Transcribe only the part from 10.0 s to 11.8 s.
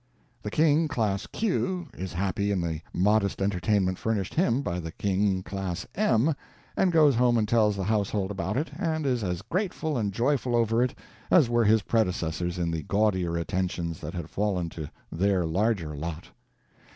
joyful over it as were